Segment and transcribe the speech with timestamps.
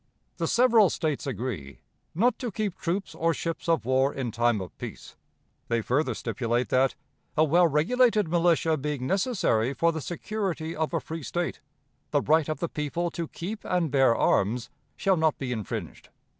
[0.37, 1.81] "The several States agree
[2.15, 5.15] 'not to keep troops or ships of war in time of peace.'
[5.67, 6.95] They further stipulate that,
[7.37, 11.61] 'a well regulated militia being necessary for the security of a free State,
[12.09, 16.09] the right of the people to keep and bear arms shall not be infringed.'